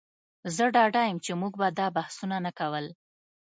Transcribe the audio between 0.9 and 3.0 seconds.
یم چې موږ به دا بحثونه نه کول